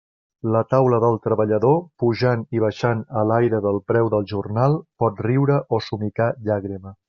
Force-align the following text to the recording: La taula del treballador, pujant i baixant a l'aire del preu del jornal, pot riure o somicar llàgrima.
La 0.53 0.61
taula 0.69 0.99
del 1.03 1.17
treballador, 1.25 1.75
pujant 2.03 2.47
i 2.59 2.63
baixant 2.65 3.03
a 3.21 3.25
l'aire 3.33 3.61
del 3.69 3.77
preu 3.93 4.09
del 4.15 4.27
jornal, 4.35 4.79
pot 5.05 5.23
riure 5.31 5.61
o 5.79 5.85
somicar 5.91 6.33
llàgrima. 6.51 6.97